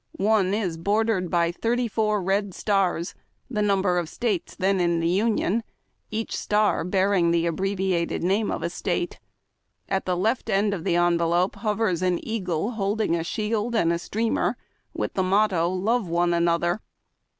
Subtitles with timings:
[0.17, 3.13] One is bordered by thirty four red stars—
[3.51, 5.61] the number of States then in the Union—
[6.09, 9.19] each star bearing the abbreviated name of a State.
[9.87, 14.57] At the left end of the envelope hovers an eagle holding a sjiield and streamer,
[14.91, 16.81] with this motto, '■'■Love one another.''